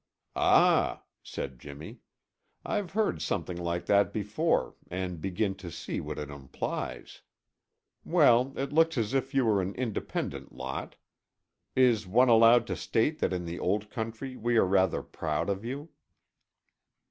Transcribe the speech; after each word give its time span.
"Ah," 0.35 1.03
said 1.21 1.59
Jimmy, 1.59 1.99
"I've 2.65 2.93
heard 2.93 3.21
something 3.21 3.57
like 3.63 3.85
that 3.85 4.11
before 4.11 4.73
and 4.89 5.21
begin 5.21 5.53
to 5.57 5.69
see 5.69 6.01
what 6.01 6.17
it 6.17 6.31
implies. 6.31 7.21
Well, 8.03 8.51
it 8.57 8.73
looks 8.73 8.97
as 8.97 9.13
if 9.13 9.35
you 9.35 9.45
were 9.45 9.61
an 9.61 9.75
independent 9.75 10.53
lot. 10.53 10.95
Is 11.75 12.07
one 12.07 12.29
allowed 12.29 12.65
to 12.65 12.75
state 12.75 13.19
that 13.19 13.31
in 13.31 13.45
the 13.45 13.59
Old 13.59 13.91
Country 13.91 14.35
we 14.35 14.57
are 14.57 14.65
rather 14.65 15.03
proud 15.03 15.51
of 15.51 15.63
you?" 15.63 15.89